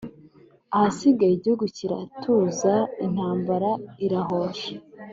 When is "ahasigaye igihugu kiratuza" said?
0.75-2.73